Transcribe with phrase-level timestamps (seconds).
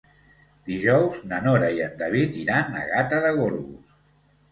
[0.69, 3.93] Dijous na Nora i en David iran a Gata de Gorgos.